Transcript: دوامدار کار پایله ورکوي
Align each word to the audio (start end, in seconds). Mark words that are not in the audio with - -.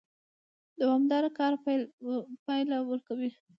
دوامدار 0.79 1.23
کار 1.37 1.53
پایله 2.45 2.77
ورکوي 2.89 3.29